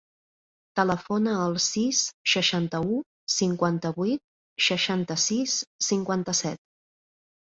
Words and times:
Telefona 0.77 1.33
al 1.41 1.57
sis, 1.65 1.99
seixanta-u, 2.33 2.97
cinquanta-vuit, 3.35 4.23
seixanta-sis, 4.69 5.59
cinquanta-set. 5.93 6.63